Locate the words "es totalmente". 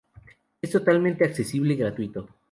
0.63-1.25